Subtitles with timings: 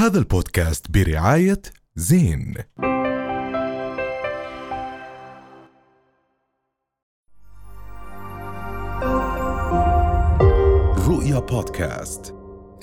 [0.00, 1.62] هذا البودكاست برعاية
[1.96, 2.54] زين.
[11.08, 12.34] رؤيا بودكاست.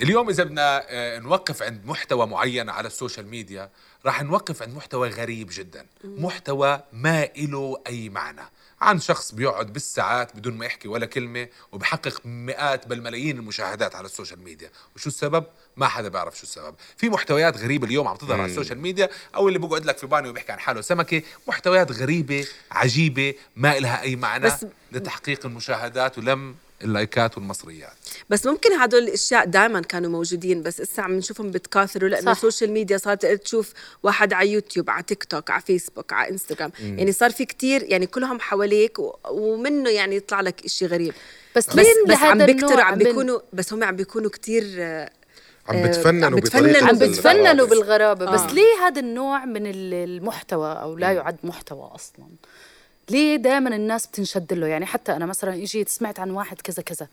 [0.01, 3.69] اليوم إذا بدنا آه، نوقف عند محتوى معين على ال social media
[4.05, 5.85] راح نوقف عند محتوى غريب جدا.
[6.03, 8.41] محتوى ما له أي معنى.
[8.81, 14.05] عن شخص بيقعد بالساعات بدون ما يحكي ولا كلمة وبحقق مئات بل ملايين المشاهدات على
[14.05, 14.69] ال social media.
[14.95, 15.43] وشو السبب؟
[15.77, 16.75] ما حدا بيعرف شو السبب.
[16.97, 20.07] في محتويات غريبة اليوم عم تظهر على ال social media أو اللي بقعد لك في
[20.07, 21.21] بانيو وبيحكي عن حاله سمكة.
[21.47, 27.97] محتويات غريبة عجيبة ما إلها أي معنى بس- لتحقيق المشاهدات ولم اللايكات والمصريات.
[28.29, 32.31] بس ممكن هدول الأشياء دائما كانوا موجودين بس هسه عم نشوفهم بتكاثروا لأنه.
[32.31, 36.29] ال social media صارت تقدر تشوف واحد على يوتيوب على تيك توك على فيسبوك على
[36.29, 38.97] انستغرام يعني صار في كتير يعني كلهم حواليك
[39.31, 41.13] ومنه يعني يطلع لك إشي غريب.
[41.55, 44.63] بس بس ليه بس عم بيكتروا عم بيكونوا بس هم عم بيكونوا كتير
[45.67, 48.25] عم آه، بتفننوا عم بتفننوا عم بتفننوا بالغرابة.
[48.31, 48.53] بس آه.
[48.53, 52.25] ليه هذا النوع من ال- المحتوى أو لا يعد محتوى أصلا؟
[53.09, 57.07] ليه دائما الناس بتنشد له؟ يعني حتى أنا مثلا اجيت سمعت عن واحد كذا كذا.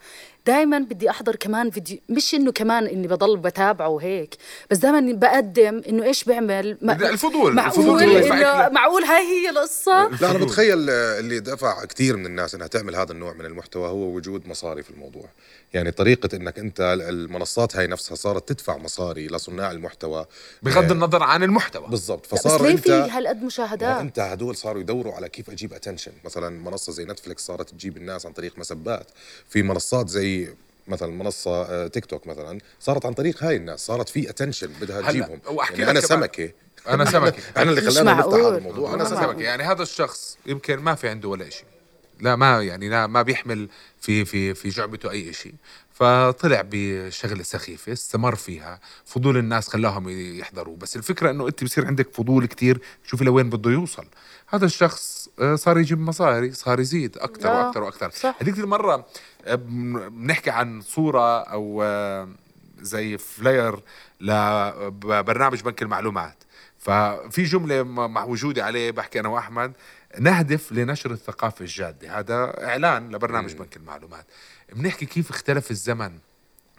[0.46, 4.34] دائما بدي أحضر كمان فيديو مش إنه كمان إني بضل بتابعه وهيك
[4.70, 6.78] بس دائما بقدم إنه إيش بيعمل.
[6.82, 10.08] ما- الفضول- الفضول معقول يدفعك إنه معقول؟ هاي هي القصة.
[10.20, 14.14] لا أنا بتخيل اللي دفع كثير من الناس إنها تعمل هذا النوع من المحتوى هو
[14.16, 15.28] وجود مصاري في الموضوع.
[15.74, 20.26] يعني طريقة إنك أنت المنصات هاي نفسها صارت تدفع مصاري لصناع المحتوى.
[20.62, 21.88] بغض آه، النظر عن المحتوى.
[21.88, 22.26] بالضبط.
[22.32, 25.72] لا، بس فصار ليه أنت في هالقد مشاهدات؟ أنت هدول صاروا يدوروا على كيف أجيب
[25.88, 29.06] attention مثلا منصة زي نتفليكس صارت تجيب الناس عن طريق مسبات.
[29.48, 30.54] في منصات زي
[30.88, 33.86] مثلا منصة آه، تيك توك مثلا صارت عن طريق هاي الناس.
[33.86, 35.40] صارت في attention بدها تجيبهم.
[35.70, 36.00] يعني أنا.
[36.00, 36.50] سمكة.
[36.88, 37.42] أنا سمكة.
[37.56, 38.34] أنا اللي مش خلانا نفتح.
[38.34, 38.94] هذا الموضوع.
[38.94, 39.40] أنا سمكة.
[39.40, 41.73] يعني هذا الشخص يمكن ما في عنده ولا شيء
[42.24, 43.68] لا ما يعني لا ما بيحمل
[44.00, 45.54] في في في جعبته أي شيء
[45.92, 48.80] فطلع بشغلة سخيفة استمر فيها.
[49.04, 50.08] فضول الناس خلاهم
[50.38, 50.76] يحضروا.
[50.76, 52.80] بس الفكرة إنه أنت بصير عندك فضول كتير.
[53.04, 54.06] شوفي لوين بده يوصل.
[54.46, 58.34] هذا الشخص آه، صار يجيب مصاري صار يزيد أكثر وأكثر وأكثر.
[58.40, 59.06] هذيك المرة
[59.44, 62.28] آه، بن- بنحكي عن صورة أو آه،
[62.80, 63.80] زي فلاير
[64.20, 66.36] لبرنامج بنك المعلومات.
[66.84, 69.72] ففي جملة م- مع وجودي عليه بحكي أنا وأحمد
[70.18, 72.18] نهدف لنشر الثقافة الجادة.
[72.18, 74.26] هذا إعلان لبرنامج بنك المعلومات.
[74.72, 76.18] بنحكي كيف اختلف الزمن.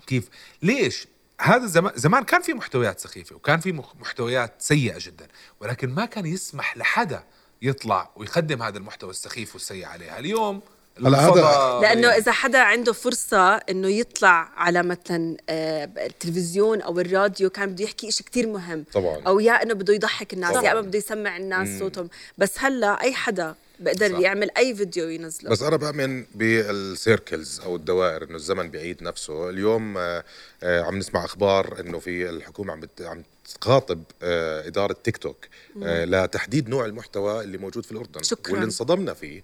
[0.08, 0.30] كيف؟
[0.62, 1.08] ليش؟
[1.42, 5.28] هذا الزمان زمان كان في محتويات سخيفة وكان في محتويات سيئة جدا
[5.60, 7.24] ولكن ما كان يسمح لحدا
[7.62, 10.20] يطلع ويقدم هذا المحتوى السخيف والسيء عليها.
[10.20, 10.62] اليوم
[11.00, 17.50] هلا هذا- لأنه إذا حدا عنده فرصة إنه يطلع على مثلا آه، التلفزيون أو الراديو
[17.50, 18.86] كان بده يحكي شيء كتير مهم.
[18.94, 19.22] طبعاً.
[19.28, 20.64] أو يا إنه بده يضحك الناس طبعاً.
[20.64, 22.10] يا إما بده يسمع الناس صوتهم.
[22.38, 24.20] بس هلأ أي حدا بيقدر صح.
[24.20, 25.50] يعمل أي فيديو ينزله.
[25.50, 29.50] بس أنا بأمن بالسيركلز أو الدوائر إنه الزمن بيعيد نفسه.
[29.50, 30.24] اليوم آه،
[30.64, 33.24] آه، عم نسمع أخبار إنه في الحكومة عم بت- عم
[33.62, 35.46] تخاطب آه، إدارة تيك توك
[35.82, 38.24] لتحديد نوع المحتوى اللي موجود في الأردن.
[38.24, 38.52] شكراً.
[38.54, 39.44] واللي انصدمنا فيه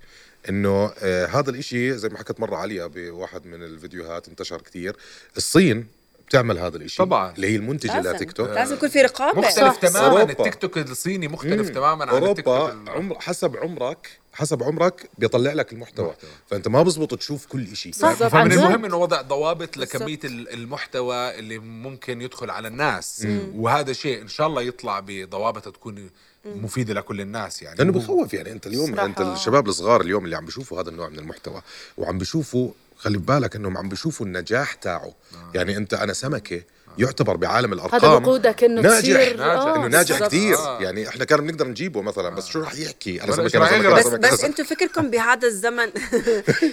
[0.49, 0.85] إنه
[1.25, 4.95] هذا الإشي زي ما حكت مرة عليا بواحد من الفيديوهات انتشر كتير.
[5.37, 5.87] الصين
[6.31, 7.33] بتعمل هذا الإشي طبعاً.
[7.35, 9.75] اللي هي المنتجة لازم لتيك توك لازم يكون في رقابة مختلف صح.
[9.75, 10.31] تماما أوروبا.
[10.31, 11.73] التيك توك الصيني مختلف مم.
[11.73, 16.29] تماما عن التيك توك عمر حسب عمرك حسب عمرك بيطلع لك المحتوى محتوى.
[16.47, 17.91] فأنت ما بزبط تشوف كل شيء.
[17.93, 18.51] فمن.
[18.51, 24.27] المهم إنه وضع ضوابط لكمية ال- المحتوى اللي ممكن يدخل على الناس وهذا شيء إن
[24.27, 26.09] شاء الله يطلع بضوابط تكون
[26.45, 29.05] مفيدة لكل الناس يعني لأنه هو- بخوف يعني أنت اليوم صراحة.
[29.05, 31.61] أنت الشباب الصغار اليوم اللي عم بيشوفوا هذا النوع من المحتوى
[31.97, 32.71] وعم بيشوفوا
[33.01, 35.13] خلي بالك إنهم عم بيشوفوا النجاح تاعه.
[35.55, 36.61] يعني أنت أنا سمكة
[36.97, 38.23] يعتبر بعالم الأرقام.
[38.23, 38.99] بقودك إنه ناجح.
[38.99, 39.45] تصير- ناجح.
[39.45, 40.19] آه، إنه ناجح.
[40.27, 40.81] كثير آه.
[40.81, 44.17] يعني إحنا كان بنقدر نجيبه مثلا بس شو راح يحكي؟ أنا سمكة بس أنا سمكة،
[44.17, 45.89] بس أنا أنتم فكركم بهذا الزمن.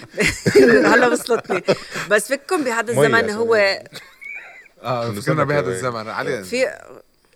[0.93, 1.63] هلا وصلتني.
[2.09, 3.55] بس فكركم بهذا الزمن هو
[4.83, 5.69] آه فكرنا بهذا.
[5.71, 6.09] الزمن.
[6.09, 6.43] علي.
[6.43, 6.65] في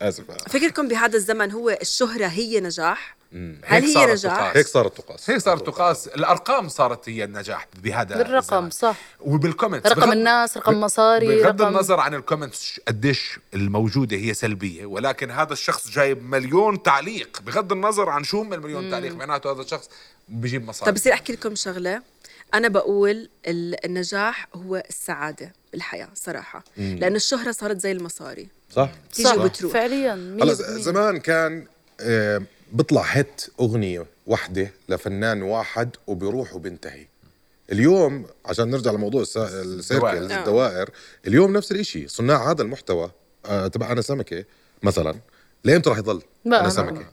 [0.01, 0.23] آسف.
[0.49, 4.57] فكركم بهذا الزمن هو الشهرة هي نجاح؟ هل هيك هي صارت نجاح؟ تقاس.
[4.57, 8.69] هيك صارت تقاس هيك صارت تقاس الأرقام صارت هي النجاح بهذا بالرقم الزمن.
[8.69, 8.97] صح.
[9.21, 14.17] وبال comments رقم بغض- الناس رقم مصاري بغض رقم النظر عن ال comments قديش الموجودة
[14.17, 17.41] هي سلبية ولكن هذا الشخص جايب مليون تعليق.
[17.41, 19.89] بغض النظر عن شو هم المليون تعليق معناته هذا الشخص
[20.29, 20.91] بيجيب مصاري.
[20.91, 22.01] طب بصير أحكي لكم شغلة.
[22.53, 26.63] أنا بقول ال- النجاح هو السعادة بالحياة صراحة.
[26.77, 28.47] لأنه الشهرة صارت زي المصاري.
[28.75, 28.89] صح.
[29.13, 29.35] تيجي صح.
[29.35, 31.65] وبتروح فعليا هلا 100% زمان كان
[32.01, 32.41] آه،
[32.73, 37.05] بيطلع هيت أغنية وحده لفنان واحد وبيروح وبينتهي.
[37.71, 40.39] اليوم عشان نرجع لموضوع الس- السيركلز دوائر.
[40.39, 40.89] الدوائر.
[41.27, 43.11] اليوم نفس الشيء صناع هذا المحتوى
[43.45, 44.45] آه، تبع أنا سمكة
[44.83, 45.15] مثلا.
[45.63, 47.05] لامتى راح يضل؟ أنا أنا- سمكة.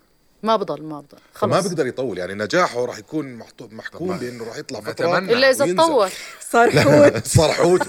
[0.43, 1.19] ما بضل ما بضل.
[1.35, 1.67] خلص.
[1.67, 3.43] بيقدر يطول يعني نجاحه راح يكون
[3.73, 5.19] محكوم بأنه راح يطلع فتره.
[5.19, 5.67] إلا إذا.
[5.75, 6.09] تطور.
[6.51, 7.81] صار حوت صار حوت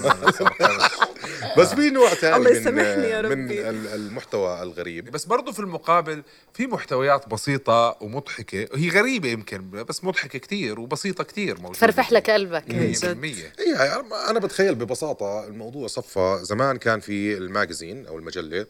[1.58, 3.68] بس في نوع ثاني الله من يسامحني يا من ربي.
[3.70, 5.10] ال- المحتوى الغريب.
[5.10, 6.22] بس برضه في المقابل
[6.54, 8.68] في محتويات بسيطة ومضحكة.
[8.74, 11.78] وهي غريبة يمكن بس مضحكة كتير وبسيطة كتير موجودة.
[11.78, 12.64] فرفح لك قلبك.
[12.68, 13.06] مية جد.
[13.06, 16.38] بالمية هي أنا بتخيل ببساطة الموضوع صفى.
[16.42, 18.66] زمان كان في الماجازين أو المجلة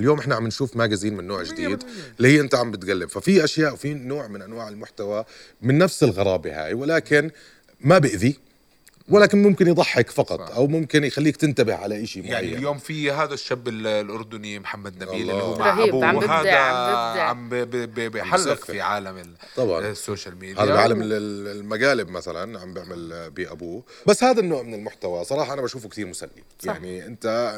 [0.00, 1.82] اليوم إحنا عم نشوف magazine من نوع جديد
[2.16, 3.08] اللي هي أنت عم بتقلب.
[3.08, 5.24] ففي أشياء وفي نوع من أنواع المحتوى
[5.62, 7.30] من نفس الغرابة هاي ولكن
[7.80, 8.36] ما بيأذي
[9.08, 10.56] ولكن ممكن يضحك فقط صح.
[10.56, 15.02] أو ممكن يخليك تنتبه على شيء يعني معين اليوم في هذا الشاب ال- الأردني محمد
[15.04, 15.58] نبيل اللي هو.
[15.58, 16.50] مع رهيب، ابوه عم هذا
[17.20, 18.64] عم بيحلق.
[18.64, 19.80] في عالم ال- طبعاً.
[19.90, 21.12] ال social media هذا بعالم ال-
[21.56, 26.28] المقالب مثلا عم بيعمل بأبوه بس هذا النوع من المحتوى صراحة أنا بشوفه كثير مسلي
[26.58, 26.72] صح.
[26.72, 27.54] يعني أنت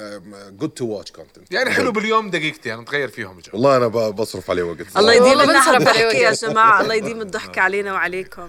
[0.61, 4.63] good to watch content يعني حلو باليوم دقيقتين نتغير فيهم جو والله أنا بصرف عليه
[4.63, 6.45] وقت الله يديم عليه هالضحكة يا وقت.
[6.45, 8.49] جماعة الله يديم الضحكة علينا وعليكم